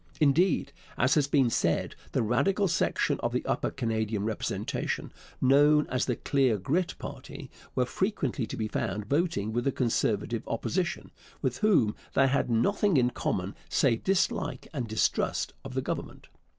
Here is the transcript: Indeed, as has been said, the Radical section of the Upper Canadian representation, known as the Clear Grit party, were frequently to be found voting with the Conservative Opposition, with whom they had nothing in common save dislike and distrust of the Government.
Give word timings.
Indeed, 0.19 0.71
as 0.97 1.13
has 1.13 1.27
been 1.27 1.51
said, 1.51 1.93
the 2.13 2.23
Radical 2.23 2.67
section 2.67 3.19
of 3.19 3.33
the 3.33 3.45
Upper 3.45 3.69
Canadian 3.69 4.25
representation, 4.25 5.13
known 5.39 5.85
as 5.91 6.05
the 6.05 6.15
Clear 6.15 6.57
Grit 6.57 6.95
party, 6.97 7.51
were 7.75 7.85
frequently 7.85 8.47
to 8.47 8.57
be 8.57 8.67
found 8.67 9.05
voting 9.05 9.53
with 9.53 9.63
the 9.63 9.71
Conservative 9.71 10.41
Opposition, 10.47 11.11
with 11.43 11.57
whom 11.59 11.95
they 12.15 12.25
had 12.27 12.49
nothing 12.49 12.97
in 12.97 13.11
common 13.11 13.53
save 13.69 14.03
dislike 14.03 14.67
and 14.73 14.87
distrust 14.87 15.53
of 15.63 15.75
the 15.75 15.83
Government. 15.83 16.29